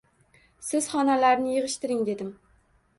Siz 0.69 0.89
xonalarni 0.95 1.55
yig`ishtiring, 1.59 2.05
dedim 2.13 2.37